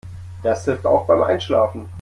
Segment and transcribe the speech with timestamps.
[0.41, 1.87] Das hilft auch beim Einschlafen.